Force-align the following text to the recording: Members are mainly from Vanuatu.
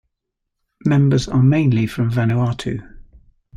Members 0.83 1.27
are 1.27 1.43
mainly 1.43 1.85
from 1.85 2.09
Vanuatu. 2.09 2.81